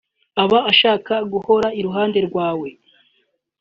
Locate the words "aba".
0.43-0.59